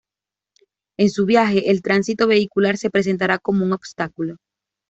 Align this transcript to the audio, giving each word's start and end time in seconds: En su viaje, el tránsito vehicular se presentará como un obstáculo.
En 0.97 1.11
su 1.11 1.27
viaje, 1.27 1.69
el 1.69 1.83
tránsito 1.83 2.25
vehicular 2.25 2.75
se 2.75 2.89
presentará 2.89 3.37
como 3.37 3.63
un 3.63 3.71
obstáculo. 3.73 4.37